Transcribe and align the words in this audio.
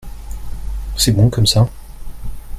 C'est 0.97 1.11
bon 1.11 1.29
comme 1.29 1.45
ça? 1.45 1.69